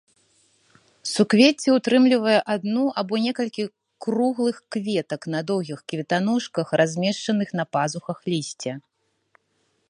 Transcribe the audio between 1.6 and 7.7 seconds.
ўтрымлівае адну або некалькі круглых кветак на доўгіх кветаножках, размешчаных на